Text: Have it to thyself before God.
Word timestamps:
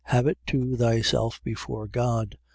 Have 0.05 0.25
it 0.25 0.39
to 0.47 0.75
thyself 0.75 1.39
before 1.43 1.85
God. 1.87 2.39